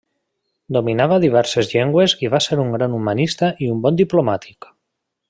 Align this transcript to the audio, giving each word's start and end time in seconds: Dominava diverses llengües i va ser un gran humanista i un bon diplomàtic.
Dominava 0.77 1.19
diverses 1.25 1.69
llengües 1.75 2.17
i 2.25 2.31
va 2.37 2.41
ser 2.47 2.59
un 2.67 2.73
gran 2.79 2.97
humanista 3.01 3.55
i 3.67 3.73
un 3.75 3.85
bon 3.85 4.01
diplomàtic. 4.05 4.73